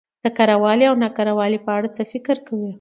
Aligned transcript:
د 0.23 0.25
کره 0.37 0.55
والي 0.63 0.85
او 0.89 0.95
نا 1.03 1.09
کره 1.17 1.33
والي 1.39 1.59
په 1.65 1.71
اړه 1.77 1.87
څه 1.95 2.01
فکر 2.11 2.35
کوؽ 2.47 2.65